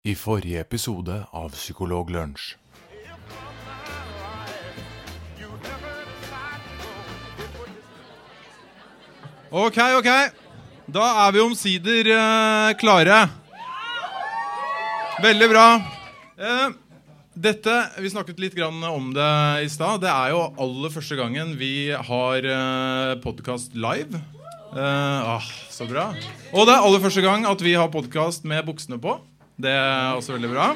[0.00, 2.54] I forrige episode av Psykologlunsj.
[9.52, 10.08] Ok, ok.
[10.88, 13.18] Da er vi omsider eh, klare.
[15.20, 15.66] Veldig bra.
[16.40, 16.72] Eh,
[17.36, 19.30] dette, Vi snakket litt om det
[19.66, 20.00] i stad.
[20.00, 24.16] Det er jo aller første gangen vi har eh, podkast live.
[24.72, 26.14] Eh, ah, så bra.
[26.56, 29.20] Og det er aller første gang at vi har podkast med buksene på.
[29.62, 30.66] Det er også veldig bra.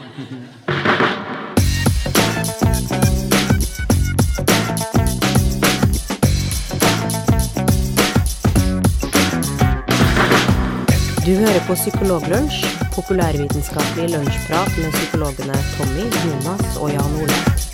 [11.24, 17.73] Du hører på Psykologlunsj, populærvitenskapelig lunsjprat med psykologene Tommy, Jonas og Jan Ole.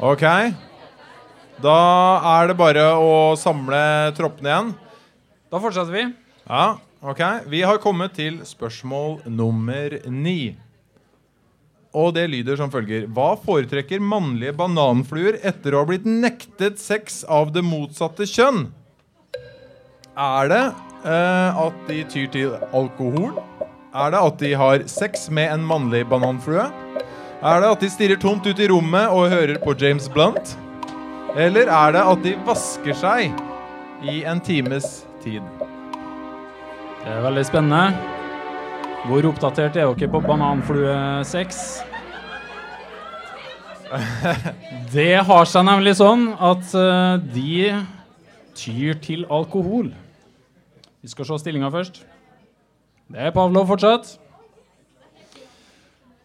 [0.00, 0.22] Ok.
[1.60, 1.80] Da
[2.38, 3.80] er det bare å samle
[4.16, 4.70] troppene igjen.
[5.52, 6.06] Da fortsetter vi.
[6.48, 7.20] Ja, ok.
[7.52, 10.56] Vi har kommet til spørsmål nummer ni.
[11.92, 13.04] Og det lyder som følger.
[13.12, 18.70] Hva foretrekker mannlige bananfluer etter å ha blitt nektet sex av det motsatte kjønn?
[20.16, 20.62] Er det
[21.04, 23.36] eh, at de tyr til alkohol?
[23.90, 26.70] Er det at de har sex med en mannlig bananflue?
[27.40, 30.50] Er det at de stirrer tomt ut i rommet og hører på James Blunt?
[31.40, 33.38] Eller er det at de vasker seg
[34.04, 35.40] i en times tid?
[37.00, 37.96] Det er veldig spennende.
[39.06, 41.62] Hvor oppdatert er dere på bananfluesex?
[44.92, 47.72] Det har seg nemlig sånn at eh, de
[48.52, 49.88] tyr til alkohol.
[51.00, 52.02] Vi skal se stillinga først.
[53.08, 54.12] Det er Pavlov fortsatt.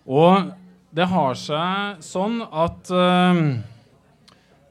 [0.05, 0.51] Og
[0.95, 3.41] det har seg sånn at uh,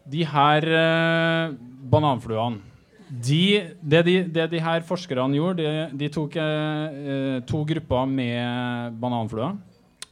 [0.09, 1.57] de her uh,
[1.93, 2.75] bananfluene
[3.09, 8.97] de, det, de, det de her forskerne gjorde, de, de tok eh, to grupper med
[9.01, 9.55] bananfluer.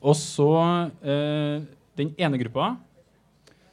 [0.03, 0.51] Og så
[1.01, 1.65] eh,
[1.99, 2.75] den ene gruppa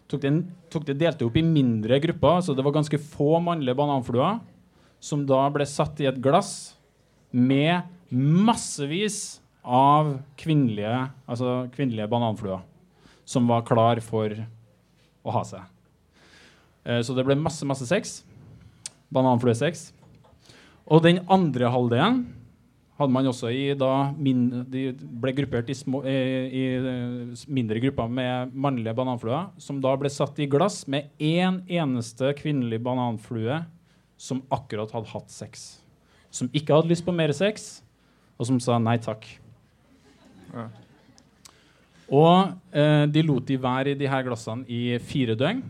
[0.09, 0.41] tok, den,
[0.71, 2.41] tok det delte opp i mindre grupper.
[2.45, 4.39] Så det var ganske få mannlige bananfluer
[5.03, 6.73] som da ble satt i et glass
[7.31, 12.65] med massevis av kvinnelige, altså kvinnelige bananfluer
[13.29, 14.33] som var klar for
[15.21, 15.61] å ha seg.
[16.89, 18.19] Eh, så det ble masse, masse sex.
[19.13, 19.89] Bananfluesex.
[20.89, 22.23] Og den andre halvdelen
[22.99, 27.79] hadde man også i da min, De ble gruppert i, små, eh, i, i mindre
[27.85, 33.61] grupper med mannlige bananfluer, som da ble satt i glass med én eneste kvinnelig bananflue
[34.19, 35.69] som akkurat hadde hatt sex.
[36.33, 37.79] Som ikke hadde lyst på mer sex,
[38.39, 39.27] og som sa nei takk.
[42.09, 45.61] Og eh, de lot de være i de her glassene i fire døgn,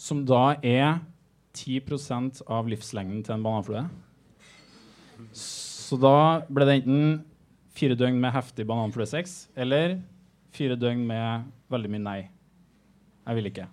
[0.00, 1.02] som da er
[1.56, 3.82] 10% av livslengden til en bananflue.
[5.36, 7.18] Så da ble det enten
[7.76, 9.98] fire døgn med heftig bananfluesex eller
[10.54, 12.20] fire døgn med veldig mye nei.
[13.26, 13.66] Jeg vil ikke.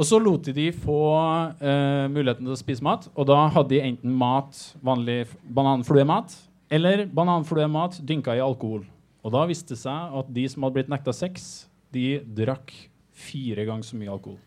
[0.00, 1.02] Og så lot de de få
[1.60, 6.32] eh, muligheten til å spise mat, og da hadde de enten mat, vanlig bananfluemat
[6.72, 8.86] eller bananfluemat dynka i alkohol.
[9.22, 12.72] Og da viste det seg at de som hadde blitt nekta sex, de drakk
[13.12, 14.40] fire ganger så mye alkohol.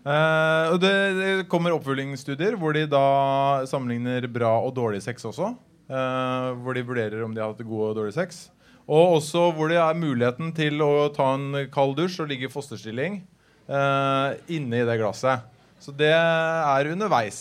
[0.00, 5.52] Uh, og det, det kommer oppfølgingsstudier hvor de da sammenligner bra og dårlig sex også.
[5.90, 8.46] Uh, hvor de vurderer om de har hatt god og dårlig sex.
[8.90, 12.52] Og også hvor det er muligheten til å ta en kald dusj og ligge i
[12.52, 13.20] fosterstilling
[13.68, 15.46] uh, inne i det glasset.
[15.80, 17.38] Så det er underveis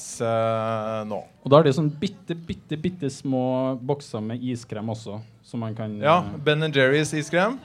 [1.10, 1.18] nå.
[1.44, 5.18] Og da er det sånn bitte, bitte, bitte små bokser med iskrem også.
[5.50, 7.58] Som man kan Ja, eh, Ben Jerry's iskrem.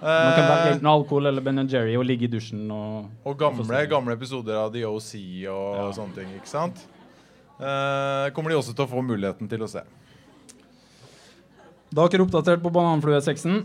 [0.00, 3.36] Man kan velge Eh, enten alkohol eller Ben Jerry og ligge i dusjen og og
[3.38, 5.90] gamle, gamle episoder av The OC og Ja.
[5.92, 6.28] sånne ting.
[6.38, 6.86] ikke sant?
[7.60, 9.82] Eh, kommer de også til å få muligheten til å se.
[11.92, 13.64] Da er dere oppdatert på bananfluesexen.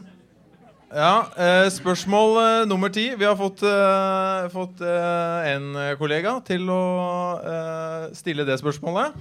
[0.93, 3.15] Ja, eh, Spørsmål eh, nummer ti.
[3.15, 9.13] Vi har fått, eh, fått eh, en kollega til å eh, stille det spørsmålet.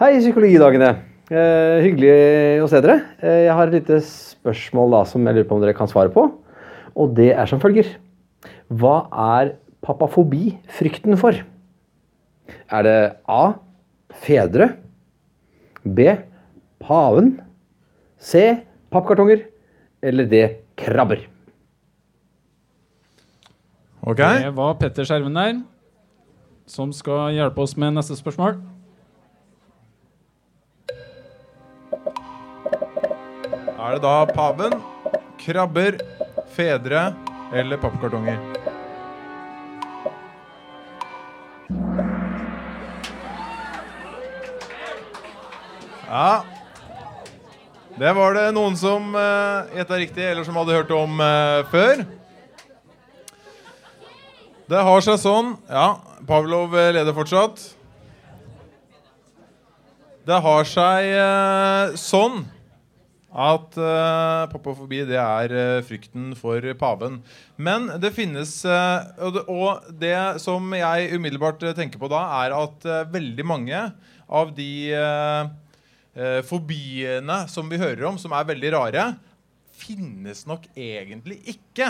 [0.00, 1.13] Hei, Psykologidagene.
[1.32, 2.98] Eh, hyggelig å se dere.
[3.24, 6.12] Eh, jeg har et lite spørsmål da, som jeg lurer på om dere kan svare
[6.12, 6.26] på.
[6.94, 7.88] Og det er som følger.
[8.68, 9.06] Hva
[9.40, 9.54] er
[9.84, 11.38] papafobi frykten for?
[12.68, 13.54] Er det A.
[14.24, 14.74] Fedre.
[15.84, 16.12] B.
[16.84, 17.38] Paven.
[18.20, 18.60] C.
[18.92, 19.46] Pappkartonger.
[20.04, 20.44] Eller D.
[20.76, 21.24] Krabber.
[24.04, 24.20] Ok?
[24.20, 25.62] Det var Petter Skjerven der.
[26.66, 28.56] som skal hjelpe oss med neste spørsmål.
[33.84, 34.78] Er det da paven,
[35.36, 35.98] krabber,
[36.56, 37.00] fedre
[37.52, 38.38] eller pappkartonger?
[46.08, 46.44] Ja
[47.98, 49.68] Det var det noen som uh,
[50.00, 52.06] riktig, eller som hadde hørt om uh, før.
[54.64, 57.60] Det har seg sånn Ja, Pavlov eh, leder fortsatt.
[60.24, 62.46] Det har seg uh, sånn
[63.34, 67.18] at uh, papafobi det er uh, frykten for paven.
[67.58, 72.54] Men det finnes uh, og, det, og, det, som jeg umiddelbart tenker på da, er
[72.54, 73.84] at veldig mange
[74.24, 74.70] av de
[76.46, 79.06] fobiene som vi hører om, som er veldig rare,
[79.74, 81.88] finnes nok egentlig ikke.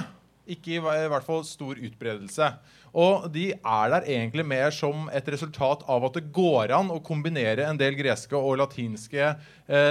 [0.49, 2.49] Ikke i, i hvert fall stor utbredelse.
[2.97, 7.03] Og de er der egentlig mer som et resultat av at det går an å
[7.05, 9.35] kombinere en del greske og latinske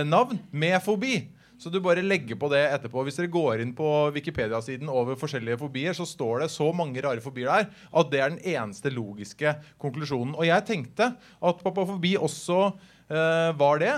[0.10, 1.20] navn med fobi.
[1.63, 3.06] Så du bare legger på det etterpå.
[3.07, 7.24] Hvis dere går inn på Wikipedia-siden over forskjellige fobier, så står det så mange rare
[7.24, 10.33] fobier der at det er den eneste logiske konklusjonen.
[10.36, 13.94] Og jeg tenkte at papafobi også uh, var det.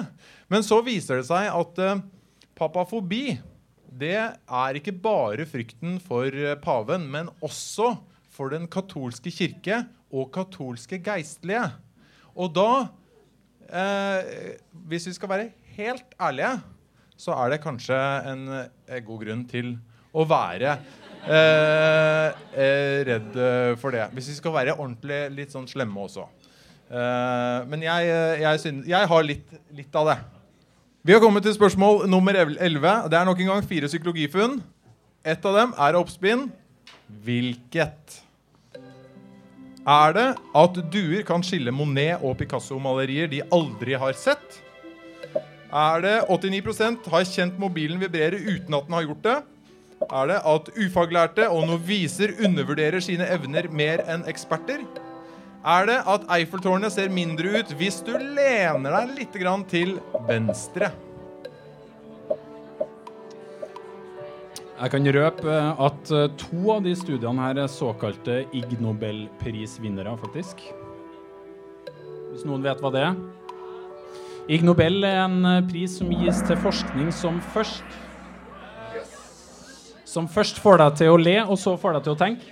[0.53, 2.03] Men så viser det seg at uh,
[2.53, 3.39] papafobi
[3.95, 7.95] det er ikke bare frykten for uh, paven, men også
[8.29, 9.81] for den katolske kirke
[10.13, 11.65] og katolske geistlige.
[12.35, 12.69] Og da,
[14.91, 15.45] hvis vi skal være
[15.77, 16.57] helt ærlige
[17.17, 17.97] så er det kanskje
[18.31, 19.75] en, en eh, god grunn til
[20.15, 20.75] å være
[21.27, 23.37] eh, eh, redd
[23.81, 24.09] for det.
[24.15, 26.27] Hvis vi skal være ordentlig litt sånn slemme også.
[26.85, 28.09] Eh, men jeg,
[28.41, 30.17] jeg, synes, jeg har litt, litt, av det.
[31.05, 33.09] Vi har kommet til spørsmål nummer 11.
[33.09, 34.59] Det er nok en gang fire psykologifunn.
[35.25, 36.47] Ett av dem er oppspinn.
[37.25, 38.21] Hvilket?
[39.85, 44.64] Er det at duer kan skille Monet og Picasso-malerier de aldri har sett?
[45.75, 49.35] Er det 89% har kjent mobilen vibrere uten at den har gjort det?
[50.05, 54.85] Er det at ufaglærte og noviser undervurderer sine evner mer enn eksperter?
[55.65, 59.35] Er det at Eiffeltårnet ser mindre ut hvis du lener deg litt
[59.67, 59.97] til
[60.29, 60.93] venstre?
[64.75, 65.53] Jeg kan røpe
[65.87, 70.59] at eh, to av de studiene her er såkalte Ig Nobelprisvinnere, faktisk.
[72.31, 73.19] Hvis noen vet hva det er?
[74.45, 78.01] Ig Nobel er en eh, pris som gis til forskning som først
[80.05, 82.51] Som først får deg til å le, og så får deg til å tenke.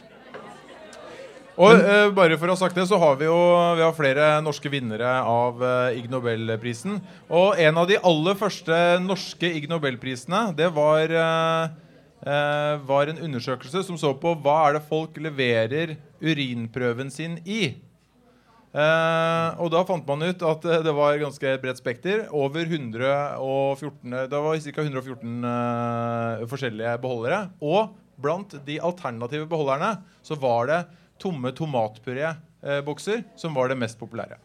[1.54, 3.38] Og eh, bare for å ha sagt det, så har vi jo
[3.78, 6.98] vi har flere norske vinnere av eh, Ig Nobel-prisen.
[7.30, 13.86] Og en av de aller første norske Ig Nobel-prisene, det var, eh, var en undersøkelse
[13.86, 15.96] som så på hva er det folk leverer
[16.26, 17.76] urinprøven sin i.
[18.74, 22.24] Uh, og da fant man ut at uh, det var ganske bredt spekter.
[22.34, 24.86] Over 114 Det var ca.
[24.88, 27.44] 114 uh, forskjellige beholdere.
[27.62, 30.82] Og blant de alternative beholderne så var det
[31.22, 34.40] tomme tomatpurébokser som var det mest populære.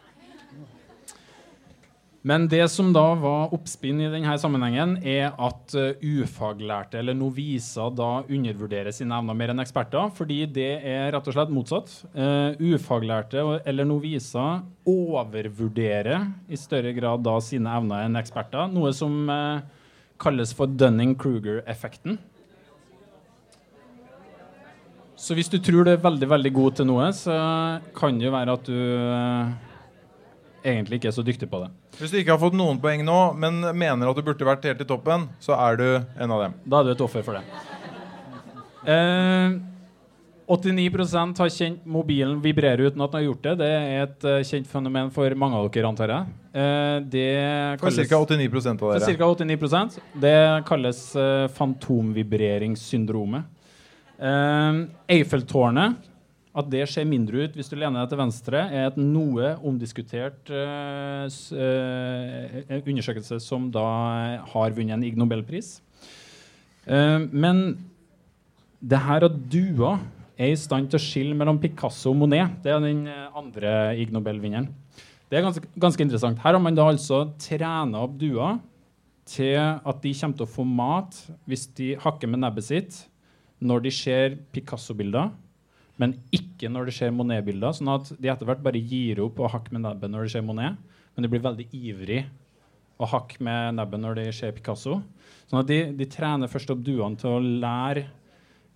[2.27, 7.93] Men det som da var oppspinn i denne sammenhengen, er at uh, ufaglærte eller noviser
[7.95, 10.11] da undervurderer sine evner mer enn eksperter.
[10.17, 11.93] Fordi det er rett og slett motsatt.
[12.17, 18.67] Uh, ufaglærte eller noviser overvurderer i større grad da sine evner enn eksperter.
[18.75, 19.63] Noe som uh,
[20.19, 22.19] kalles for Dunning-Kruger-effekten.
[25.19, 27.39] Så hvis du tror du er veldig veldig god til noe, så
[27.95, 29.67] kan det jo være at du
[30.71, 31.71] egentlig ikke er så dyktig på det.
[31.99, 34.85] Hvis du ikke har fått noen poeng nå, men mener at du burde vært helt
[34.85, 36.61] i toppen, så er du en av dem.
[36.65, 37.65] Da er du et offer for det.
[38.89, 39.59] Eh,
[40.49, 43.53] 89% har kjent mobilen vibrere uten at den har gjort det.
[43.61, 46.23] Det er et uh, kjent fenomen for mange av dere, antar jeg.
[46.57, 47.27] Uh, det
[47.83, 48.17] for ca.
[48.25, 49.05] 89 av dere.
[49.05, 49.29] For ca.
[49.45, 53.45] 89% Det kalles uh, fantomvibreringssyndromet.
[54.19, 56.08] Eiffeltårnet
[56.57, 60.49] at det ser mindre ut hvis du lener deg til venstre, er et noe omdiskutert
[60.53, 63.85] uh, uh, undersøkelse som da
[64.53, 65.79] har vunnet en Ig Nobelpris.
[66.89, 67.77] Uh, men
[68.81, 70.01] det her at duer
[70.39, 74.15] er i stand til å skille mellom Picasso og Monet, det er den andre Ig
[74.15, 74.71] Nobel-vinneren.
[75.29, 76.39] Det er ganske, ganske, interessant.
[76.41, 78.57] Her har man da altså trena opp duer
[79.29, 83.03] til at de kommer til å få mat hvis de hakker med nebbet sitt
[83.61, 85.29] når de ser Picasso-bilder
[85.99, 87.75] men ikke når det skjer Monet-bilder.
[87.75, 90.47] sånn at de etter hvert bare gir opp å hakke med nebbet når det skjer
[90.47, 90.79] Monet,
[91.15, 92.23] men de blir veldig ivrig
[92.99, 95.01] å hakke med nebbet når det skjer Picasso.
[95.51, 98.05] Sånn at de, de trener først opp duene til å lære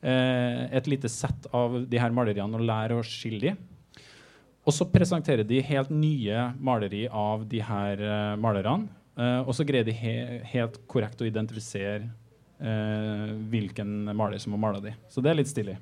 [0.02, 3.60] eh, et lite sett av de her maleriene og lære å skille dem.
[4.62, 8.90] Og så presenterer de helt nye maleri av de her eh, malerne.
[9.18, 12.06] eh, og så greier de he helt korrekt å identifisere
[12.62, 14.94] eh, hvilken maler som har mala de.
[15.10, 15.78] Så det er litt stilig.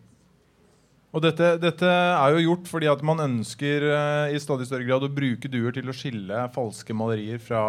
[1.10, 5.02] Og dette, dette er jo gjort fordi at man ønsker eh, i stadig større grad
[5.02, 7.62] å bruke duer til å skille falske malerier fra,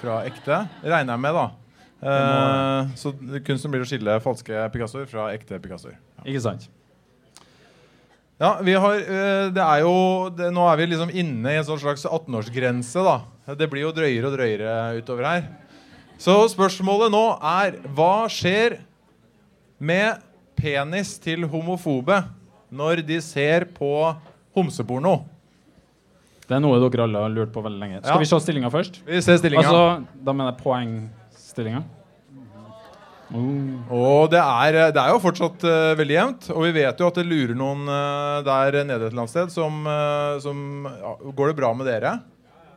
[0.00, 0.62] fra ekte.
[0.80, 1.48] Regner jeg med, da.
[1.98, 3.12] Eh, så
[3.44, 5.98] kunsten blir å skille falske Picassoer fra ekte Picassoer.
[6.24, 6.64] Ikke sant?
[8.40, 9.94] Ja, vi har, eh, det er jo,
[10.32, 13.04] det, Nå er vi liksom inne i en sånn slags 18-årsgrense.
[13.04, 13.54] da.
[13.58, 15.44] Det blir jo drøyere og drøyere utover her.
[16.16, 18.80] Så spørsmålet nå er hva skjer
[19.78, 20.24] med
[20.58, 22.22] penis til homofobe
[22.70, 23.92] når de ser på
[24.56, 25.20] homseporno?
[26.48, 28.00] Det er noe dere alle har lurt på veldig lenge.
[28.00, 28.18] Skal Ja.
[28.18, 29.02] vi se stillinga først?
[29.04, 29.68] Vi ser stillinga.
[29.68, 31.84] Altså, da mener jeg poengstillinga.
[33.28, 33.92] Oh.
[33.92, 36.48] Og det er, det er jo fortsatt uh, veldig jevnt.
[36.54, 39.52] Og vi vet jo at det lurer noen uh, der nede et eller annet sted
[39.52, 42.14] som, uh, som ja, Går det bra med dere?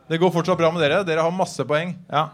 [0.08, 1.00] Det går fortsatt bra med dere.
[1.08, 1.96] Dere har masse poeng.
[2.12, 2.28] Ja.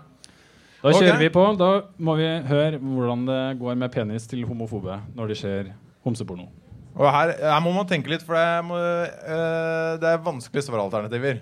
[0.83, 1.45] Da kjører kjører vi på.
[1.59, 1.71] Da
[2.03, 5.71] må vi høre hvordan det går med penis til homofobe når de ser
[6.07, 6.51] homseporno.
[6.99, 11.39] Og her, her må man tenke litt, for det, må, uh, det er vanskelige svaralternativer.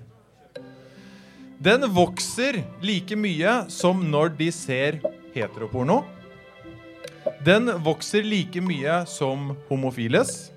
[1.56, 5.00] Den vokser like mye som når de ser
[5.32, 6.02] heteroporno.
[7.46, 10.50] Den vokser like mye som homofiles.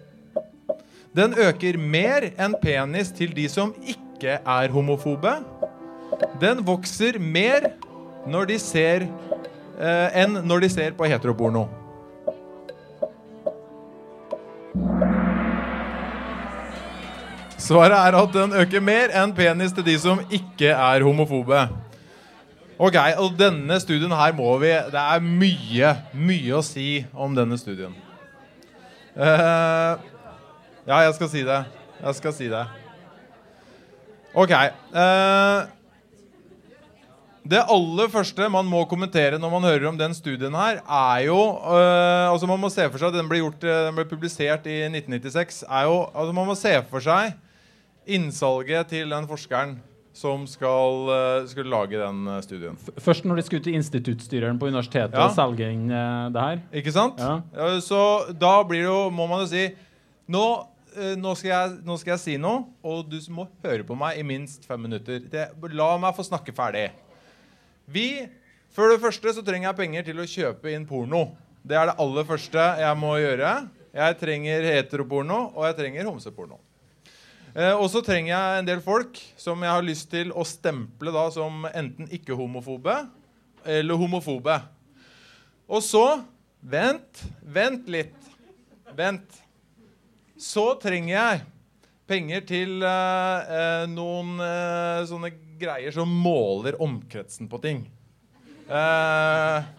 [1.16, 5.40] Den øker mer enn penis til de som ikke er homofobe.
[6.44, 7.72] Den vokser mer
[8.30, 11.66] når de ser eh, enn når de ser på heteroporno.
[17.70, 21.68] Svaret er at den øker mer enn penis til de som ikke er homofobe.
[22.82, 27.60] Ok, og denne studien her må vi Det er mye, mye å si om denne
[27.62, 27.92] studien.
[29.14, 30.00] Uh,
[30.88, 31.58] ja, jeg skal si det.
[32.00, 32.64] Jeg skal si det.
[34.34, 34.54] Ok.
[34.96, 35.68] Uh,
[37.50, 41.38] det aller første man må kommentere når man hører om den studien her, er jo
[41.60, 45.62] uh, altså Man må se for seg den ble, gjort, den ble publisert i 1996.
[45.70, 47.38] er jo, altså Man må se for seg
[48.16, 49.78] innsalget til den forskeren
[50.20, 52.78] som skal, øh, skulle lage den øh, studien.
[53.00, 55.28] Først når de skulle til instituttstyreren på universitetet Ja.
[55.30, 56.60] og selge inn eh, det her.
[56.82, 57.22] Ikke sant?
[57.22, 57.70] Ja.
[57.80, 58.02] Så
[58.42, 59.70] da blir det jo, må man jo si
[60.30, 60.44] Nå,
[61.18, 64.26] nå, skal jeg, nå skal jeg si noe, og du må høre på meg i
[64.28, 65.24] minst fem minutter.
[65.26, 66.92] Det, la meg få snakke ferdig.
[67.90, 68.28] Vi,
[68.70, 71.24] For det første så trenger jeg penger til å kjøpe inn porno.
[71.66, 73.56] Det er det aller første jeg må gjøre.
[73.98, 76.60] Jeg trenger heteroporno, og jeg trenger homseporno.
[77.56, 81.14] Eh, og så trenger jeg en del folk som jeg har lyst til å stemple
[81.16, 83.02] da som enten ikke-homofobe
[83.66, 84.60] eller homofobe.
[85.70, 86.06] Og så
[86.60, 87.22] Vent.
[87.40, 88.16] Vent litt.
[88.96, 89.38] Vent.
[90.40, 91.44] Så trenger jeg
[92.10, 97.84] penger til eh, eh, noen eh, sånne greier som måler omkretsen på ting.
[98.68, 99.70] Eh,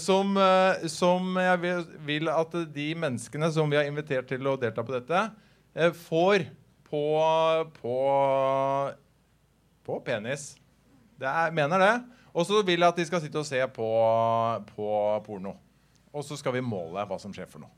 [0.00, 4.58] som, eh, som jeg vil, vil at de menneskene som vi har invitert til å
[4.60, 5.24] delta på dette,
[6.04, 6.44] får
[6.88, 7.04] på,
[7.80, 7.94] på,
[9.86, 10.52] på penis.
[11.20, 11.94] Det er, mener det.
[12.34, 13.88] Og så vil jeg at de skal sitte og se på,
[14.74, 14.90] på
[15.26, 15.54] porno.
[16.14, 17.72] Og så skal vi måle hva som skjer for noe.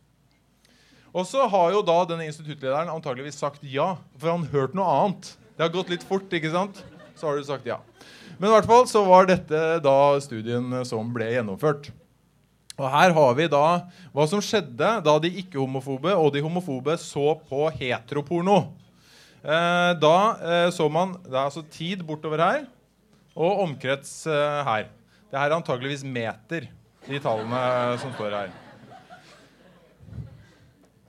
[1.16, 5.30] Og så har jo da denne instituttlederen antageligvis sagt ja, for han hørte noe annet.
[5.56, 6.82] Det har gått litt fort, ikke sant?
[7.16, 7.78] Så har du sagt ja.
[8.36, 11.88] Men i hvert fall så var dette da studien som ble gjennomført.
[12.76, 13.66] Og her har vi da
[14.12, 18.58] hva som skjedde da de ikke-homofobe og de homofobe så på heteroporno.
[19.44, 22.64] Eh, da eh, så man Det er altså tid bortover her
[23.36, 24.86] og omkrets eh, her.
[25.28, 26.70] Det er antageligvis meter,
[27.04, 28.54] de tallene som står her.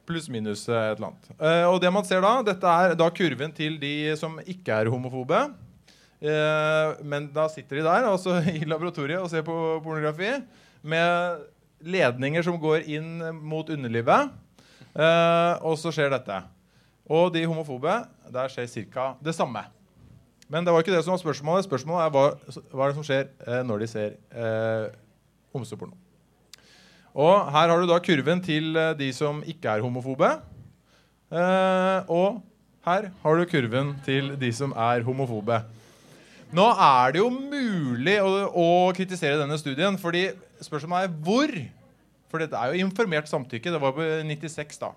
[0.08, 1.30] Pluss minus eh, et eller annet.
[1.72, 5.40] Og det man ser da, dette er da kurven til de som ikke er homofobe.
[7.08, 9.56] Men da sitter de der altså i laboratoriet og ser på
[9.86, 10.34] pornografi
[10.84, 11.48] med
[11.88, 14.36] ledninger som går inn mot underlivet.
[15.64, 16.42] Og så skjer dette.
[17.08, 18.02] Og de homofobe,
[18.34, 19.10] der skjer ca.
[19.24, 19.64] det samme.
[20.48, 21.68] Men det var ikke det som var spørsmålet.
[21.68, 22.26] Spørsmålet er hva,
[22.72, 24.92] hva er det som skjer eh, når de ser eh,
[25.56, 25.98] homseporno.
[27.18, 30.30] Og her har du da kurven til eh, de som ikke er homofobe.
[31.34, 32.40] Eh, og
[32.88, 35.60] her har du kurven til de som er homofobe.
[36.56, 40.30] Nå er det jo mulig å, å kritisere denne studien, fordi
[40.64, 41.58] spørsmålet er hvor.
[42.32, 43.74] For dette er jo informert samtykke.
[43.74, 44.94] Det var på 96, da.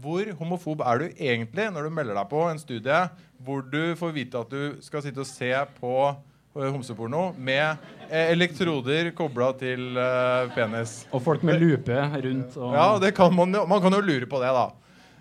[0.00, 2.98] Hvor homofob er du egentlig når du melder deg på en studie
[3.42, 8.30] hvor du får vite at du skal sitte og se på eh, homseporno med eh,
[8.30, 11.00] elektroder kobla til eh, penis?
[11.10, 12.54] Og folk med lupe rundt.
[12.60, 14.68] Og Ja, det kan man, jo, man kan jo lure på det, da.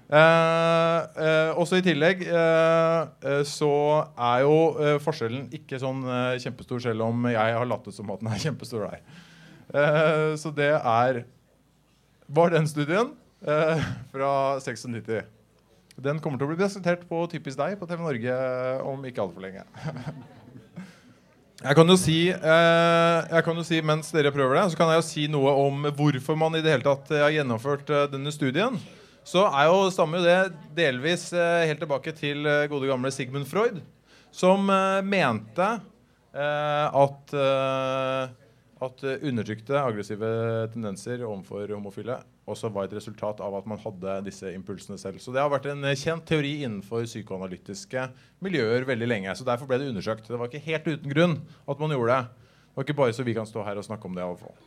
[0.09, 3.73] Eh, eh, også i tillegg eh, så
[4.17, 4.55] er jo
[5.05, 6.01] forskjellen ikke sånn
[6.41, 9.03] kjempestor, selv om jeg har latt det som at den er kjempestor der.
[10.41, 11.19] Så det er
[12.25, 13.11] var den studien
[13.45, 14.31] eh, fra
[14.63, 15.23] 96.
[15.99, 18.35] Den kommer til å bli presentert på Typisk deg på TV Norge
[18.87, 19.65] om ikke altfor lenge.
[21.59, 25.01] Jeg kan, si, eh, jeg kan jo si, mens dere prøver det, så kan jeg
[25.01, 28.31] jo si noe om hvorfor man i det hele tatt eh, har gjennomført eh, denne
[28.31, 28.77] studien.
[29.27, 33.49] Så er jo, stammer jo det delvis eh, helt tilbake til eh, gode gamle Sigmund
[33.49, 33.81] Freud,
[34.31, 35.67] som eh, mente
[36.31, 38.31] eh, at eh,
[38.85, 40.29] at eh, undertrykte aggressive
[40.73, 42.19] tendenser overfor homofile
[42.49, 45.19] også var et resultat av at man hadde disse impulsene selv.
[45.21, 48.07] Så det har vært en eh, kjent teori innenfor psykoanalytiske
[48.45, 49.35] miljøer veldig lenge.
[49.35, 50.29] Så derfor ble det undersøkt.
[50.31, 52.47] Det var ikke helt uten grunn at man gjorde det.
[52.69, 54.27] Det var ikke bare så vi kan stå her og snakke om det.
[54.39, 54.57] fall.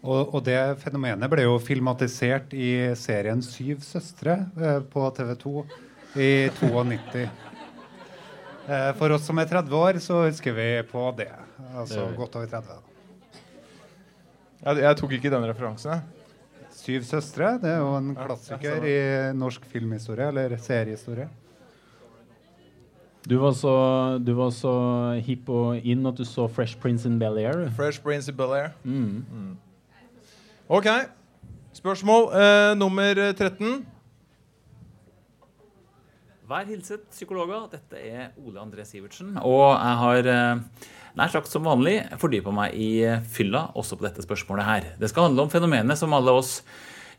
[0.00, 5.54] Og, og det fenomenet ble jo filmatisert i serien Syv søstre eh, på TV 2
[6.16, 7.49] i 92.
[8.70, 11.32] Eh, for oss som er 30 år, så husker vi på det.
[11.74, 12.78] Altså godt over 30.
[14.60, 16.02] Jeg, jeg tok ikke den referansen.
[16.80, 18.98] Syv søstre det er jo en klassiker i
[19.36, 21.26] norsk filmhistorie, eller seriehistorie.
[23.26, 23.72] Du var så,
[24.22, 24.72] du var så
[25.26, 27.66] hipp og inn at du så Fresh Prince in Bel-Air.
[27.76, 28.70] Fresh Prince in Bel-Air.
[28.84, 29.56] Mm.
[30.70, 30.86] Ok.
[31.76, 33.82] Spørsmål eh, nummer 13.
[36.50, 37.68] Vær hilset, psykologer.
[37.70, 39.36] Dette er Ole André Sivertsen.
[39.46, 40.88] Og jeg har eh,
[41.20, 42.88] nær sagt som vanlig fordypa meg i
[43.30, 44.88] fylla også på dette spørsmålet her.
[44.98, 46.56] Det skal handle om fenomenet som alle oss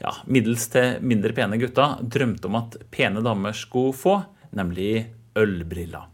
[0.01, 4.19] ja, middels til mindre pene gutta drømte om at pene damer skulle få,
[4.51, 5.05] nemlig
[5.39, 6.11] ølbriller.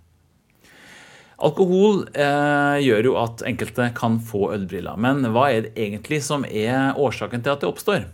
[1.41, 4.93] Alkohol eh, gjør jo at enkelte kan få ølbriller.
[4.93, 8.11] Men hva er det egentlig som er årsaken til at det oppstår?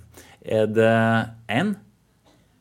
[0.47, 0.93] Er det
[1.51, 1.75] en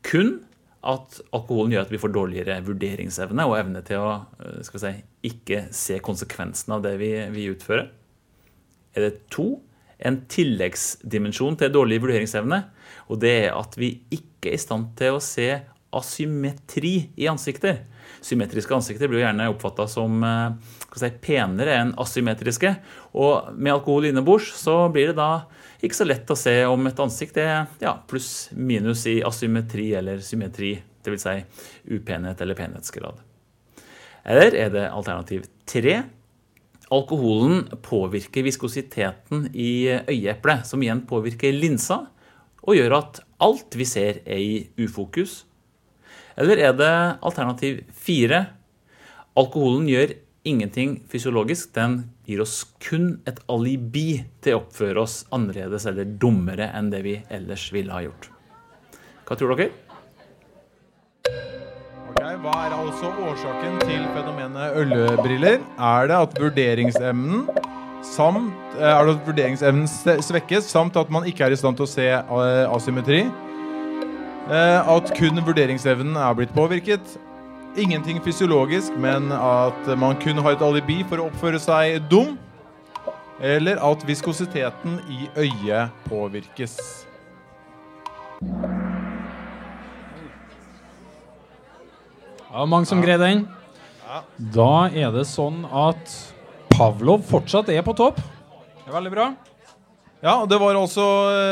[0.02, 0.40] kun
[0.82, 4.94] at alkoholen gjør at vi får dårligere vurderingsevne og evne til å eh, si,
[5.30, 7.90] ikke se konsekvensene av det vi, vi utfører?
[8.92, 9.62] Er det to
[10.02, 12.64] en tilleggsdimensjon til dårlig vurderingsevne?
[13.14, 15.48] Og det er at vi ikke er i stand til å se
[15.92, 17.84] asymmetri i ansikter.
[18.24, 22.74] Symmetriske ansikter blir jo gjerne oppfatta som eh, si, penere enn asymmetriske.
[23.14, 25.44] Og med alkohol innebords så blir det da
[25.82, 30.22] ikke så lett å se om et ansikt er ja, pluss minus i asymmetri eller
[30.22, 31.26] symmetri, dvs.
[31.26, 33.18] Si upenhet eller penhetsgrad.
[34.22, 35.96] Eller er det alternativ tre?
[36.92, 42.04] Alkoholen påvirker viskositeten i øyeeplet, som igjen påvirker linsa,
[42.62, 45.40] og gjør at alt vi ser, er i ufokus.
[46.38, 46.92] Eller er det
[47.24, 48.44] alternativ fire?
[49.34, 50.14] Alkoholen gjør
[50.44, 51.72] ingenting fysiologisk.
[51.74, 57.02] Den gir oss kun et alibi til å oppføre oss annerledes eller dummere enn det
[57.06, 58.28] vi ellers ville ha gjort.
[59.28, 59.70] Hva tror dere?
[62.42, 65.60] Hva er altså årsaken til fenomenet ølbriller?
[65.78, 67.44] Er det at vurderingsevnen
[68.02, 71.86] samt eh, Er det at vurderingsevnen svekkes, samt at man ikke er i stand til
[71.86, 73.20] å se eh, asymmetri?
[74.50, 77.14] Eh, At kun vurderingsevnen er blitt påvirket?
[77.76, 82.34] Ingenting fysiologisk, men at man kun har et alibi for å oppføre seg dum?
[83.40, 86.76] Eller at viskositeten i øyet påvirkes?
[92.52, 93.46] Ja, mange som greide den.
[94.52, 96.12] Da er det sånn at
[96.74, 98.20] Pavlov fortsatt er på topp.
[98.82, 99.30] Det er veldig bra.
[100.22, 101.04] Ja, det var altså,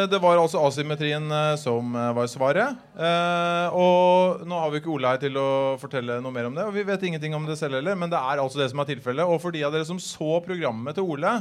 [0.06, 2.82] det var altså asymmetrien eh, som eh, var svaret.
[2.94, 5.46] Eh, og nå har vi ikke Ole her til å
[5.82, 8.20] fortelle noe mer om det, og vi vet ingenting om det selv heller, men det
[8.20, 9.26] er altså det som er tilfellet.
[9.26, 11.32] Og for de av dere som så programmet til Ole,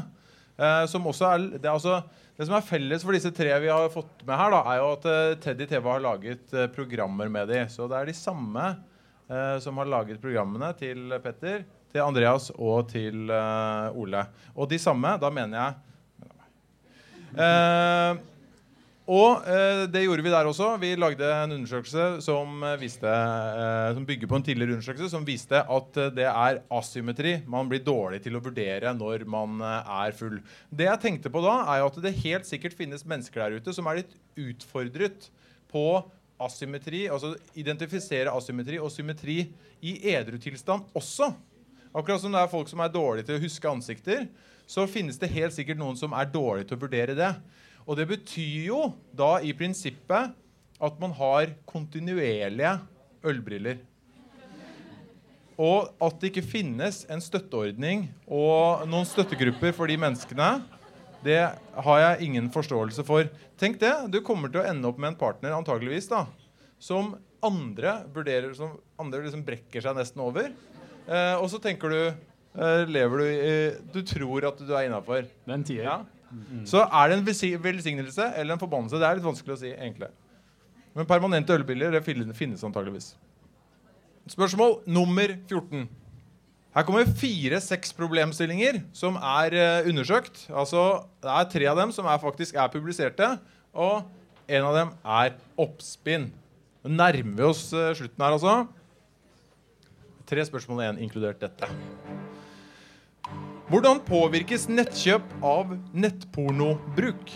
[0.58, 2.00] eh, som også er det, er altså,
[2.34, 4.88] det som er felles for disse tre vi har fått med her, da, er jo
[4.96, 7.60] at eh, Teddy TV har laget programmer med de.
[7.70, 11.62] Så det er de samme eh, som har laget programmene til Petter,
[11.94, 14.26] til Andreas og til Ole.
[14.58, 15.78] Og de samme, da mener jeg
[17.40, 18.20] Eh,
[19.10, 20.68] og eh, det gjorde vi der også.
[20.82, 25.26] Vi lagde en undersøkelse som, eh, viste, eh, som bygger på en tidligere undersøkelse som
[25.26, 29.90] viste at eh, det er asymmetri man blir dårlig til å vurdere når man eh,
[30.06, 30.38] er full.
[30.70, 33.90] Det jeg tenkte på da, er at det helt sikkert finnes mennesker der ute som
[33.90, 35.32] er litt utfordret
[35.74, 35.88] på
[36.40, 39.42] asymmetri, altså identifisere asymmetri og symmetri
[39.82, 41.34] i edru tilstand også.
[41.90, 44.28] Akkurat som det er folk som er dårlige til å huske ansikter,
[44.70, 47.32] så finnes det helt sikkert noen som er dårlige til å vurdere det.
[47.90, 48.82] Og det betyr jo
[49.18, 50.36] da i prinsippet
[50.80, 52.76] at man har kontinuerlige
[53.26, 53.80] ølbriller.
[55.60, 60.52] Og at det ikke finnes en støtteordning og noen støttegrupper for de menneskene,
[61.26, 63.28] det har jeg ingen forståelse for.
[63.60, 63.92] Tenk det.
[64.14, 66.24] Du kommer til å ende opp med en partner antageligvis da,
[66.80, 70.54] som andre vurderer som andre liksom brekker seg nesten over.
[71.10, 72.00] Eh, og så tenker du
[72.90, 73.52] Lever du i
[73.94, 75.28] Du tror at du er innafor.
[75.48, 75.86] Er tier.
[75.86, 76.00] Ja.
[76.68, 77.26] Så er det en
[77.64, 79.00] velsignelse eller en forbannelse.
[79.00, 80.12] Det er litt vanskelig å si, egentlig.
[80.98, 83.14] Men permanente ølbiler det finnes antageligvis.
[84.30, 85.88] Spørsmål nummer 14.
[86.76, 90.46] Her kommer fire-seks problemstillinger som er eh, undersøkt.
[90.54, 93.32] Altså, Det er tre av dem som er faktisk er publiserte,
[93.74, 94.06] og
[94.50, 96.30] en av dem er oppspinn.
[96.86, 98.56] Nå nærmer vi oss eh, slutten her, altså.
[100.30, 101.74] Tre spørsmål igjen, inkludert dette.
[103.70, 107.34] Hvordan påvirkes nettkjøp av nettpornobruk?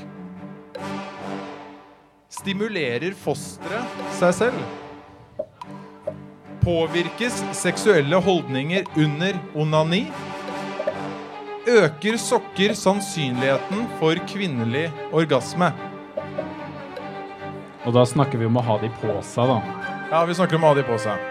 [2.34, 5.44] Stimulerer fosteret seg selv?
[6.64, 10.08] Påvirkes seksuelle holdninger under onani?
[11.70, 15.70] Øker sokker sannsynligheten for kvinnelig orgasme?
[17.86, 19.86] Og da snakker vi om å ha de på seg, da.
[20.10, 21.30] Ja, vi snakker om å ha de på seg.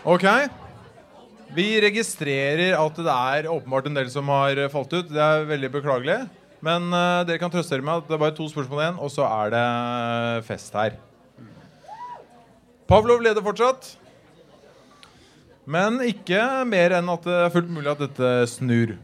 [0.00, 0.24] Ok.
[1.52, 5.10] Vi registrerer at det er åpenbart en del som har eh, falt ut.
[5.10, 6.22] Det er veldig beklagelig.
[6.64, 9.12] Men uh, dere kan trøste dere med at det er bare to spørsmål igjen, og
[9.12, 10.96] så er det fest her.
[12.88, 13.94] Pavlov leder fortsatt.
[15.70, 18.96] Men ikke mer enn at det er fullt mulig at dette snur.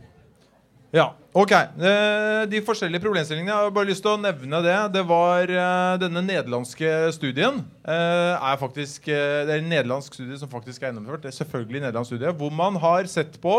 [0.97, 1.53] Ja, ok.
[1.53, 4.77] Eh, De forskjellige problemstillingene, jeg har bare lyst til å nevne det.
[4.95, 7.59] Det var eh, denne nederlandske studien.
[7.85, 11.27] eh, er faktisk, det er en nederlandsk studie som faktisk er gjennomført.
[11.27, 13.59] Det er selvfølgelig nederlandsk studie, Hvor man har sett på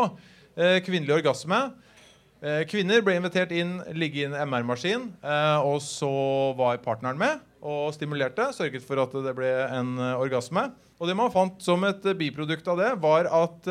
[0.57, 1.59] kvinnelig orgasme.
[2.65, 5.03] Kvinner ble invitert inn, ligge i en MR-maskin,
[5.61, 6.09] og så
[6.57, 8.47] var partneren med og stimulerte.
[8.57, 10.71] Sørget for at det ble en orgasme.
[10.97, 13.69] Og det man fant som et biprodukt av det, var at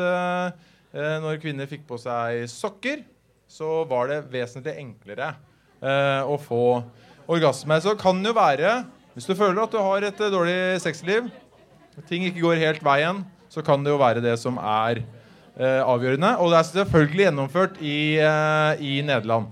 [0.95, 3.03] når kvinner fikk på seg sokker,
[3.57, 5.31] så var det vesentlig enklere
[5.81, 6.83] eh, å få
[7.25, 7.79] orgasme.
[7.81, 8.73] Så kan det jo være,
[9.15, 11.31] hvis du føler at du har et eh, dårlig sexliv,
[12.09, 16.35] ting ikke går helt veien, så kan det jo være det som er eh, avgjørende.
[16.37, 19.49] Og det er selvfølgelig gjennomført i, eh, i Nederland.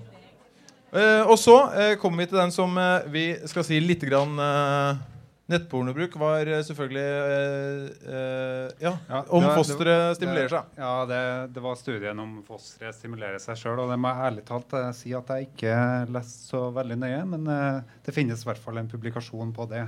[0.93, 2.77] Eh, og så eh, kommer vi til den som
[3.09, 4.37] vi skal si litt grann
[5.51, 10.71] Nettpornobruk var eh, selvfølgelig eh, eh, Ja, Ja, om var- fosteret stimulerer seg.
[10.81, 11.19] Ja, det,
[11.53, 13.83] det var studien om fosteret stimulerer seg sjøl.
[13.83, 15.75] Og det må jeg ærlig talt eh, si at jeg ikke
[16.15, 17.21] leste så veldig nøye.
[17.35, 19.85] Men eh, det finnes i hvert fall en publikasjon på det.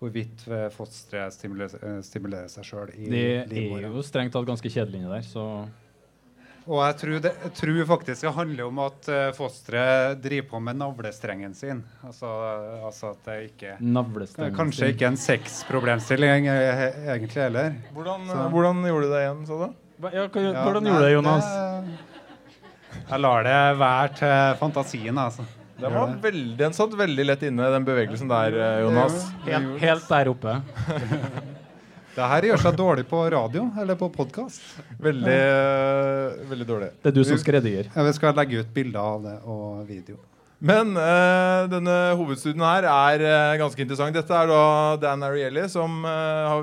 [0.00, 5.10] Hvorvidt fosteret stimulerer, stimulerer seg sjøl i Det er jo strengt tatt ganske kjedelig inni
[5.12, 5.42] der, så
[6.70, 10.60] Og jeg tror, det, jeg tror faktisk det handler om at uh, fosteret driver på
[10.62, 11.80] med navlestrengen sin.
[12.06, 12.30] Altså,
[12.86, 13.72] altså at det ikke
[14.54, 16.84] Kanskje ikke en sexproblemstilling eh,
[17.16, 17.74] egentlig heller.
[17.96, 19.66] Hvordan, hvordan gjorde du det igjen, sa du?
[19.66, 21.50] Ja, hva- Ja, hvordan nei, gjorde du det, Jonas?
[21.50, 25.44] det- Jeg lar det være til fantasien, altså.
[25.80, 29.30] Det var veldig, den satt veldig lett inne, den bevegelsen der, eh, Jonas.
[29.46, 30.60] Helt, helt der oppe.
[32.10, 34.58] Det her gjør seg dårlig på radio eller på podkast.
[34.98, 36.88] Veldig, eh, veldig dårlig.
[37.02, 37.86] Det er du som skreddergir.
[37.94, 40.16] Ja, Vi skal legge ut bilder av det og video.
[40.60, 44.12] Men uh, denne hovedstudien her er uh, ganske interessant.
[44.12, 46.02] Dette er da Dan Ariely, som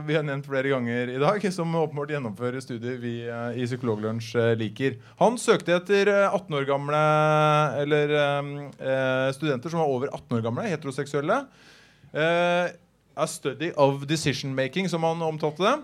[0.06, 5.00] vi har nevnt flere ganger i dag, som åpenbart gjennomfører studier vi i Psykologlunsj liker.
[5.24, 7.02] Han søkte etter eh, 18 år gamle
[7.82, 8.14] eller
[9.34, 11.42] studenter som var over 18 år gamle, heteroseksuelle.
[12.14, 12.70] Eh,
[13.18, 15.76] a study of decision making, som han omtalte det.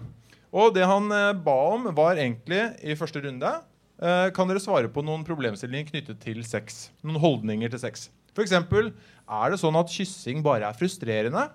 [0.54, 4.92] Og det han eh, ba om, var egentlig i første runde eh, Kan dere svare
[4.94, 6.88] på noen problemstillinger knyttet til sex?
[7.02, 8.08] Noen holdninger til sex.
[8.34, 11.48] F.eks.: Er det sånn at kyssing bare er frustrerende?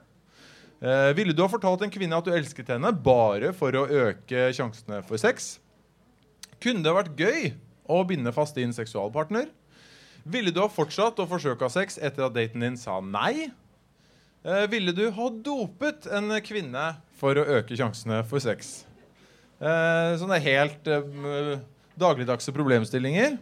[0.79, 4.51] Eh, ville du ha fortalt en kvinne at du elsket henne bare for å øke
[4.55, 5.57] sjansene for sex?
[6.63, 7.53] Kunne det vært gøy
[7.91, 9.49] å binde fast din seksualpartner?
[10.29, 13.49] Ville du ha fortsatt å forsøke å ha sex etter at daten din sa nei?
[14.49, 16.85] Eh, ville du ha dopet en kvinne
[17.21, 18.87] for å øke sjansene for sex?
[19.61, 21.59] Eh, sånne helt eh,
[22.01, 23.37] dagligdagse problemstillinger.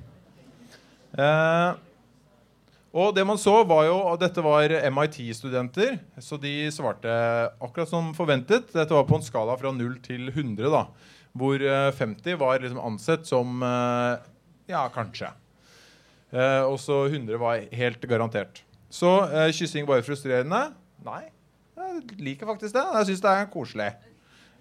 [2.96, 7.12] Og det man så, var jo at dette var MIT-studenter, så de svarte
[7.62, 8.72] akkurat som forventet.
[8.72, 10.82] Dette var på en skala fra 0 til 100, da,
[11.36, 13.62] hvor eh, 50 var liksom ansett som
[14.66, 15.30] ja, kanskje.
[16.66, 18.64] Og så 100 var helt garantert.
[18.90, 19.12] Så
[19.54, 20.64] kyssing var frustrerende?
[21.06, 21.24] Nei.
[21.76, 22.84] Jeg liker faktisk det.
[22.98, 23.88] Jeg syns det er koselig.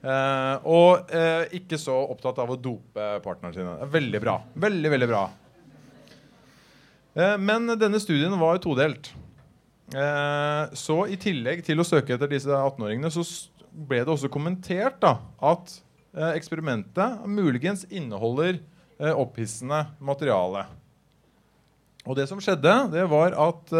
[0.05, 3.77] Uh, og uh, ikke så opptatt av å dope partnerne sine.
[3.81, 4.39] Er Veldig bra.
[4.67, 5.23] Veldig, veldig bra.
[7.15, 9.13] Uh, men denne studien var todelt.
[9.93, 13.21] Eh, så i tillegg til å søke etter disse 18-åringene, så
[13.85, 15.75] ble det også kommentert da, at
[16.31, 20.63] eksperimentet muligens inneholder eh, opphissende materiale.
[22.05, 23.71] Og det som skjedde, det var at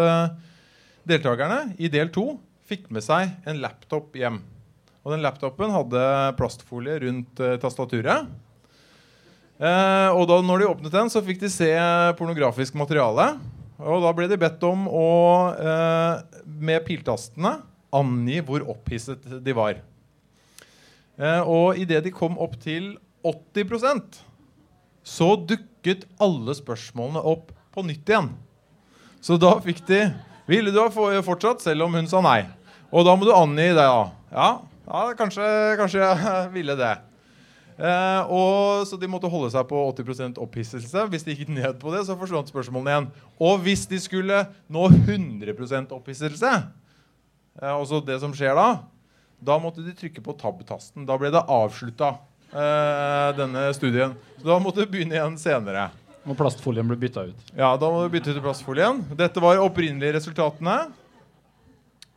[1.06, 2.34] deltakerne i del to
[2.66, 4.42] fikk med seg en laptop hjem.
[5.06, 6.02] Og den laptopen hadde
[6.40, 8.30] plastfolie rundt eh, tastaturet.
[9.56, 11.70] Eh, og da når de åpnet den, så fikk de se
[12.20, 13.36] pornografisk materiale.
[13.80, 15.08] Og da ble de bedt om å,
[15.56, 17.58] eh, med piltastene,
[17.96, 19.80] angi hvor opphisset de var.
[21.16, 24.24] Eh, og idet de kom opp til 80%
[25.06, 28.32] så dukket alle spørsmålene opp på nytt igjen.
[29.22, 30.02] Så da fikk de
[30.46, 30.90] Ville du ha
[31.26, 32.44] fortsatt, selv om hun sa nei?
[32.94, 34.06] Og da må du angi det, da.
[34.32, 34.50] Ja,
[34.86, 35.46] ja kanskje,
[35.80, 36.94] kanskje jeg ville det.
[37.76, 41.08] Eh, og Så de måtte holde seg på 80% opphisselse.
[41.12, 43.10] Hvis de gikk ned på det, så forsvant spørsmålene igjen.
[43.42, 46.54] Og hvis de skulle nå 100 opphisselse,
[47.62, 48.70] eh, også det som skjer da,
[49.46, 51.10] da måtte de trykke på tab-tasten.
[51.10, 52.16] Da ble det avslutta,
[52.54, 54.16] eh, denne studien.
[54.40, 55.90] Så da måtte de begynne igjen senere.
[56.26, 57.50] Og plastfolien ble bytta ut.
[57.54, 59.04] Ja, da må du bytte til plastfolien.
[59.18, 60.80] Dette var opprinnelige resultatene.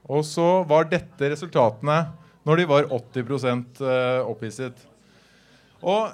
[0.09, 2.07] Og så var dette resultatene
[2.49, 4.81] når de var 80 eh, opphisset.
[5.85, 6.09] Og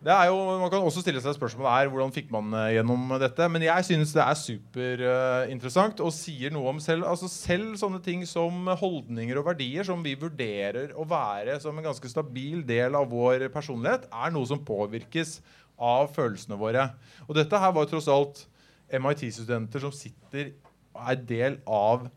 [0.00, 3.14] det er jo, Man kan også stille seg spørsmålet her, hvordan fikk man eh, gjennom
[3.20, 3.48] dette.
[3.52, 8.24] Men jeg synes det er superinteressant og sier noe om selv, altså selv sånne ting
[8.28, 13.08] som holdninger og verdier som vi vurderer å være som en ganske stabil del av
[13.12, 15.38] vår personlighet, er noe som påvirkes
[15.80, 16.90] av følelsene våre.
[17.26, 18.44] Og dette her var tross alt
[18.90, 20.52] MIT-studenter som sitter
[20.94, 22.08] og er del av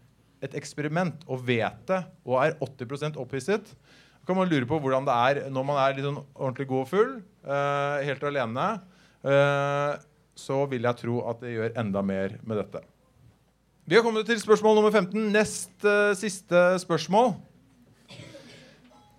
[0.43, 3.69] et eksperiment og vet det og er 80 opphisset.
[4.23, 6.83] Da kan man lure på hvordan det er når man er litt sånn ordentlig god
[6.85, 7.13] og full,
[7.47, 8.67] uh, helt alene.
[9.23, 9.95] Uh,
[10.35, 12.83] så vil jeg tro at det gjør enda mer med dette.
[13.83, 15.27] Vi har kommet til spørsmål nummer 15.
[15.31, 17.35] Nest uh, siste spørsmål.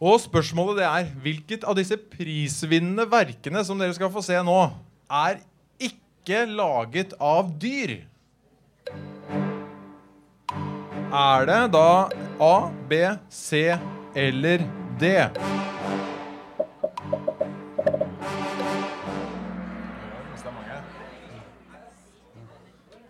[0.05, 4.59] Og spørsmålet det er hvilket av disse prisvinnende verkene som dere skal få se nå,
[5.09, 5.39] er
[5.81, 8.03] ikke laget av dyr?
[11.15, 11.89] Er det da
[12.43, 12.55] A,
[12.91, 13.01] B,
[13.33, 13.65] C
[14.13, 14.69] eller
[15.01, 15.17] D?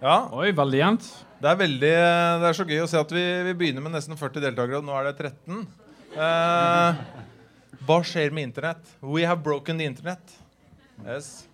[0.04, 1.06] Ja, Oi, veldig jevnt.
[1.42, 1.94] det er veldig
[2.44, 4.86] Det er så gøy å se at vi, vi begynner med nesten 40 deltakere, og
[4.86, 5.64] nå er det 13.
[6.14, 6.94] Eh,
[7.84, 8.86] hva skjer med internett?
[9.02, 10.34] We have broken the internet.
[11.04, 11.46] Yes.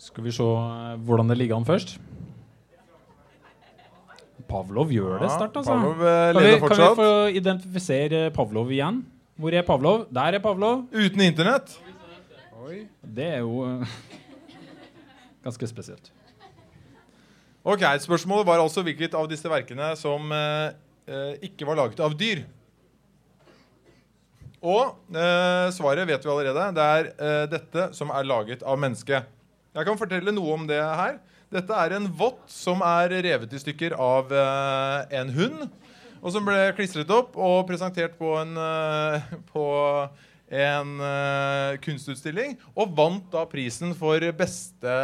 [0.00, 1.96] Skal vi se eh, hvordan det ligger an først?
[4.50, 5.72] Pavlov gjør det sterkt, altså.
[5.76, 6.96] Pavlov eh, Kan vi, leder kan vi fortsatt.
[6.98, 9.02] få identifisere Pavlov igjen?
[9.40, 10.06] Hvor er Pavlov?
[10.12, 10.84] Der er Pavlov.
[10.92, 11.76] Uten internett.
[13.02, 13.98] Det er jo eh,
[15.46, 16.12] ganske spesielt.
[17.64, 20.70] Ok, Spørsmålet var altså hvilket av disse verkene som eh,
[21.08, 22.44] eh, ikke var laget av dyr.
[24.60, 26.68] Og eh, svaret vet vi allerede.
[26.76, 29.28] Det er eh, dette som er laget av mennesket.
[29.70, 31.20] Jeg kan fortelle noe om det her.
[31.50, 35.62] Dette er en vott som er revet i stykker av eh, en hund.
[36.20, 39.64] Og som ble klistret opp og presentert på en, eh, på
[40.50, 42.56] en eh, kunstutstilling.
[42.74, 44.94] Og vant da prisen for beste,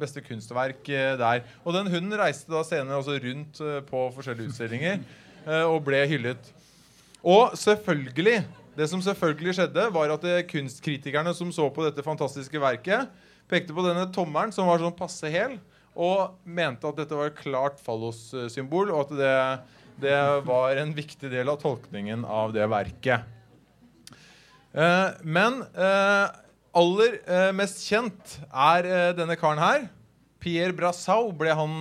[0.00, 1.44] beste kunstverk eh, der.
[1.62, 5.02] Og den hunden reiste da senere også rundt eh, på forskjellige utstillinger
[5.48, 6.50] og ble hyllet.
[7.24, 8.42] Og selvfølgelig,
[8.78, 13.10] det som selvfølgelig skjedde, var at eh, kunstkritikerne som så på dette fantastiske verket,
[13.50, 15.56] pekte på denne tommelen som var sånn passe hel,
[15.98, 19.34] og mente at dette var et klart fallossymbol, og at det,
[20.04, 23.26] det var en viktig del av tolkningen av det verket.
[24.78, 26.26] Eh, men eh,
[26.78, 29.88] aller eh, mest kjent er denne karen her.
[30.38, 31.80] Pierre Brassau ble han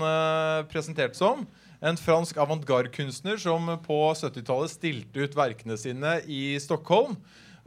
[0.71, 1.43] presentert som.
[1.77, 7.17] En fransk avantgarde-kunstner som på 70-tallet stilte ut verkene sine i Stockholm.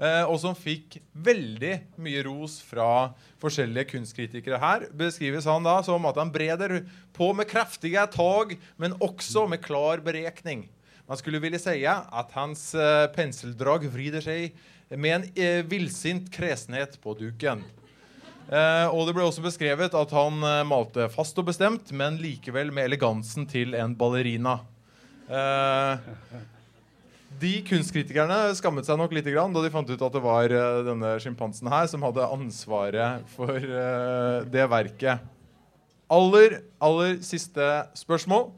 [0.01, 4.89] eh, og som fikk veldig mye ros fra forskjellige kunstkritikere her.
[4.97, 6.81] Beskrives han da som at han breder
[7.13, 10.67] på med kraftige tag, men også med klar berekning.
[11.07, 14.57] Man skulle ville si at hans eh, penseldrag vrider seg
[14.97, 17.63] med en eh, villsint kresenhet på duken.
[18.51, 22.73] Eh, og det ble også beskrevet at han eh, malte fast og bestemt, men likevel
[22.75, 24.57] med elegansen til en ballerina.
[25.31, 26.09] Eh,
[27.41, 30.51] de kunstkritikerne skammet seg nok litt da de fant ut at det var
[30.85, 33.55] denne sjimpansen her som hadde ansvaret for
[34.51, 35.23] det verket.
[36.11, 38.51] Aller, aller siste spørsmål.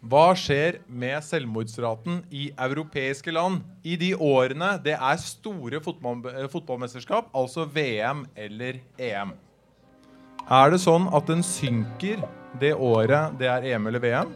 [0.00, 6.48] Hva skjer med selvmordsraten i europeiske land i de årene det er store fotball, eh,
[6.48, 9.34] fotballmesterskap, altså VM eller EM?
[10.48, 12.24] Er det sånn at den synker
[12.60, 14.32] det året det er EM eller VM?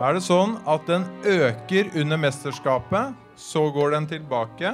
[0.00, 4.72] Er det sånn at den øker under mesterskapet, så går den tilbake?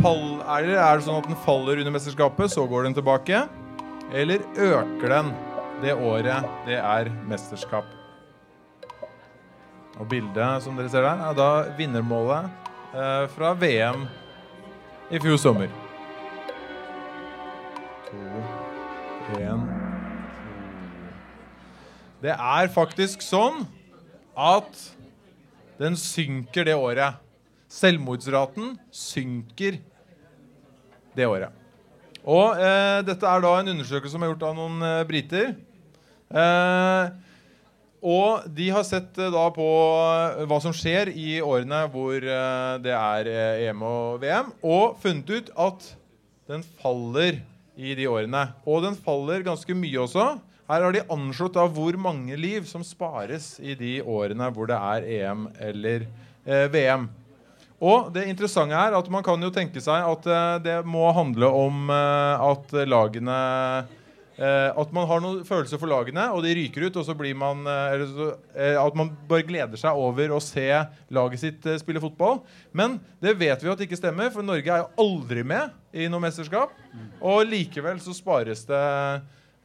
[0.00, 3.44] Fall, er, er det sånn at den faller under mesterskapet, så går den tilbake?
[4.12, 5.32] eller øker den
[5.82, 7.97] det året det er mesterskap?
[9.98, 12.48] Og bildet som dere ser der, er da vinnermålet
[12.94, 14.04] eh, fra VM
[15.10, 15.72] i fjor sommer.
[18.08, 18.20] To,
[19.38, 19.66] én
[22.22, 23.64] Det er faktisk sånn
[24.38, 24.86] at
[25.78, 27.18] den synker det året.
[27.68, 29.76] Selvmordsraten synker
[31.18, 31.52] det året.
[32.28, 35.52] Og eh, dette er da en undersøkelse som er gjort av noen eh, briter.
[36.28, 37.27] Eh,
[38.02, 42.74] og de har sett eh, da på eh, hva som skjer i årene hvor eh,
[42.84, 43.30] det er
[43.68, 45.88] EM og VM, og funnet ut at
[46.48, 47.40] den faller
[47.78, 48.48] i de årene.
[48.66, 50.30] Og den faller ganske mye også.
[50.68, 54.76] Her har de anslått da hvor mange liv som spares i de årene hvor det
[54.76, 56.04] er EM eller
[56.44, 57.08] eh, VM.
[57.78, 61.50] Og det interessante er at man kan jo tenke seg at eh, det må handle
[61.54, 63.38] om eh, at lagene
[64.38, 67.64] At man har noen følelser for lagene, og de ryker ut, og så blir man
[67.66, 70.68] eh, så, eh, At man bare gleder seg over å se
[71.14, 72.44] laget sitt eh, spille fotball.
[72.70, 76.06] Men det vet vi at det ikke stemmer, for Norge er jo aldri med i
[76.10, 76.74] noe mesterskap.
[77.18, 78.84] Og likevel så spares det,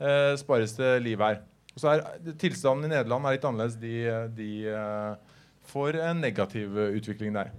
[0.02, 1.44] eh, spares det liv her.
[1.74, 3.78] Og så er Tilstanden i Nederland er litt annerledes.
[3.82, 3.94] De,
[4.38, 5.38] de eh,
[5.70, 7.54] får en negativ eh, utvikling der.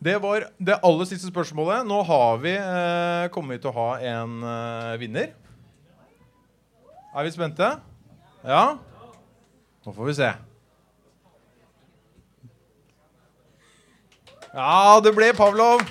[0.00, 1.84] Det var det aller siste spørsmålet.
[1.84, 5.34] Nå har vi eh, kommet til å ha en eh, vinner.
[7.12, 7.68] Er vi spente?
[8.40, 8.62] Ja?
[9.84, 10.30] Nå får vi se.
[14.54, 15.84] Ja, det ble Pavlov.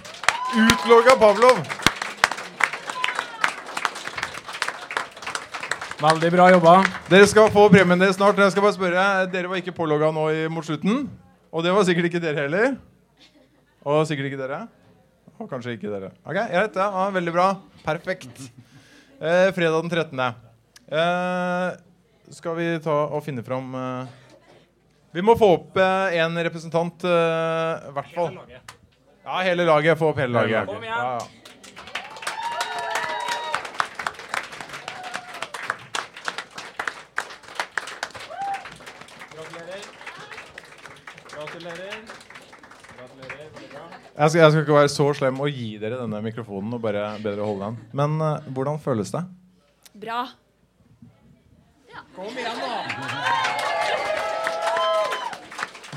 [0.57, 1.61] Utlogga Pavlov.
[6.01, 6.79] Veldig bra jobba.
[7.11, 8.41] Dere skal få premien deres snart.
[8.41, 11.05] Jeg skal bare spørre, Dere var ikke pålogga nå i, mot slutten?
[11.53, 12.79] Og det var sikkert ikke dere heller?
[13.87, 14.59] Og sikkert ikke dere?
[15.39, 16.09] Og kanskje ikke dere.
[16.25, 16.75] Ok, greit.
[16.75, 17.45] Ja, ja, veldig bra.
[17.85, 18.41] Perfekt.
[19.19, 20.23] Eh, fredag den 13.
[20.89, 21.67] Eh,
[22.35, 24.11] skal vi ta og finne fram eh,
[25.15, 28.39] Vi må få opp eh, en representant, eh, i hvert fall.
[29.23, 29.97] Ja, hele laget.
[29.99, 30.67] Få opp hele laget.
[30.69, 30.95] Kom igjen.
[30.95, 31.27] Ja, ja.
[39.35, 39.83] Gratulerer.
[41.33, 42.01] Gratulerer.
[42.97, 43.49] Gratulerer.
[43.53, 43.68] Veldig bra.
[44.19, 47.13] Jeg skal, jeg skal ikke være så slem og gi dere denne mikrofonen og bare
[47.23, 47.77] be dere holde den.
[47.95, 49.21] Men uh, hvordan føles det?
[50.01, 50.25] Bra.
[52.15, 52.73] Kom igjen nå.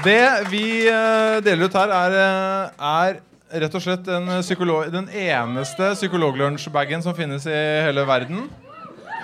[0.03, 4.31] Det vi uh, deler ut her, er, eh, er rett og slett en
[4.95, 8.47] den eneste psykologlunsjbagen som finnes i hele verden.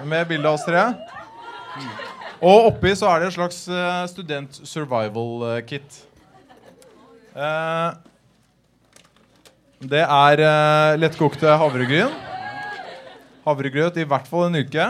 [0.06, 0.84] Med bilde av oss tre.
[2.38, 3.64] Og oppi så er det en slags
[4.10, 6.02] student survival kit.
[7.38, 8.07] Eh,
[9.78, 12.10] det er uh, lettkokte havregryn.
[13.44, 14.86] Havregrøt i hvert fall en uke.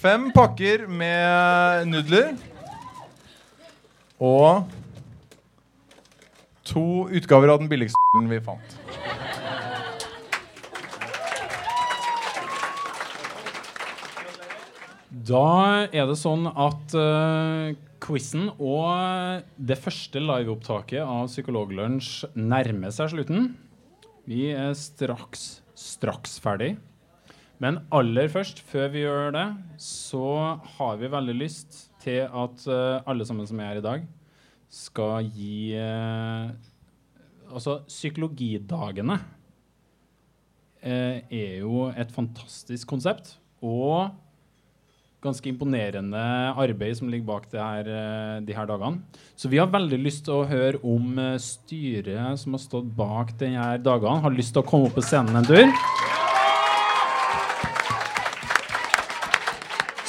[0.00, 2.30] Fem pakker med nudler.
[4.16, 4.64] Og
[6.64, 8.00] to utgaver av den billigste
[8.32, 8.78] vi fant.
[15.26, 15.44] Da
[15.92, 23.52] er det sånn at uh, quizen og det første liveopptaket av Psykologlunsj nærmer seg slutten.
[24.26, 26.72] Vi er straks, straks ferdig.
[27.62, 29.44] Men aller først, før vi gjør det,
[29.80, 34.08] så har vi veldig lyst til at uh, alle sammen som er her i dag,
[34.66, 36.50] skal gi uh,
[37.46, 39.14] Altså, psykologidagene
[40.82, 43.36] uh, er jo et fantastisk konsept.
[43.62, 44.10] Og
[45.26, 46.22] ganske imponerende
[46.56, 49.02] arbeid som ligger bak her, eh, de her dagene.
[49.36, 53.34] Så vi har veldig lyst til å høre om eh, styret som har stått bak
[53.40, 55.66] denne dagene, har lyst til å komme opp på scenen en tur.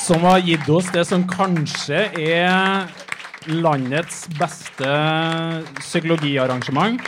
[0.08, 2.88] Som har gitt oss det som kanskje er
[3.48, 4.94] landets beste
[5.82, 7.02] psykologiarrangement.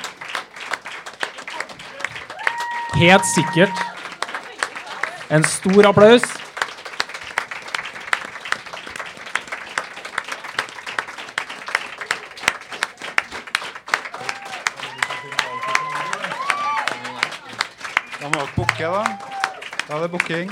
[2.99, 3.85] Helt sikkert.
[5.29, 6.25] En stor applaus.
[20.11, 20.51] Booking.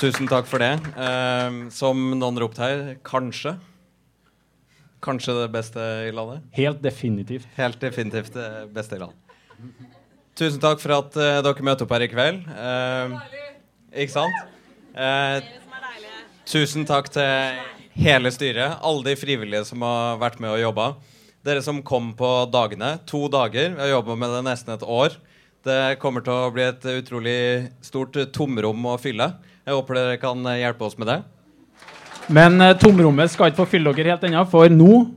[0.00, 0.72] Tusen takk for det.
[0.96, 3.56] Eh, som noen ropte her, kanskje.
[5.04, 6.44] Kanskje det beste i landet.
[6.56, 7.48] Helt definitivt.
[7.56, 9.16] Helt definitivt det beste i landet.
[10.40, 12.44] Tusen takk for at eh, dere møter opp her i kveld.
[12.48, 13.14] Eh,
[14.04, 14.42] ikke sant?
[14.96, 15.40] Eh,
[16.48, 17.60] tusen takk til
[18.00, 20.86] hele styret, alle de frivillige som har vært med og jobba.
[21.44, 22.98] Dere som kom på dagene.
[23.08, 23.74] To dager.
[23.76, 25.16] Vi har jobba med det nesten et år.
[25.60, 27.40] Det kommer til å bli et utrolig
[27.84, 29.26] stort tomrom å fylle.
[29.66, 31.18] Jeg håper dere kan hjelpe oss med det.
[32.32, 35.10] Men eh, tomrommet skal ikke få fylle dere helt ennå, for nå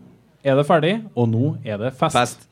[0.43, 2.17] er det ferdig, og nå er det fest.
[2.17, 2.49] Fest.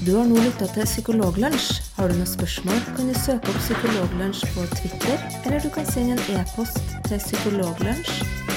[0.00, 1.82] Du har nå lytta til Psykologlunsj.
[1.98, 6.16] Har du noen spørsmål, kan du søke opp Psykologlunsj på Twitter, eller du kan sende
[6.16, 8.56] en e-post til psykologlunsj